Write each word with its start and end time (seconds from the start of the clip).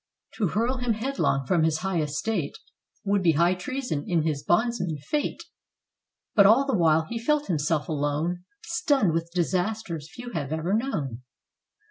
To 0.37 0.47
hurl 0.47 0.77
him 0.77 0.93
headlong 0.93 1.45
from 1.45 1.61
his 1.61 1.77
high 1.85 2.01
estate, 2.01 2.57
Would 3.03 3.21
be 3.21 3.33
high 3.33 3.53
treason 3.53 4.03
in 4.09 4.23
his 4.23 4.41
bondman, 4.43 4.97
Fate, 4.97 5.43
But 6.33 6.47
all 6.47 6.65
the 6.65 6.73
while 6.75 7.03
he 7.07 7.19
felt 7.19 7.45
himself 7.45 7.87
alone, 7.87 8.43
Stunned 8.65 9.13
with 9.13 9.29
disasters 9.35 10.09
few 10.11 10.31
have 10.31 10.51
ever 10.51 10.73
known. 10.73 11.21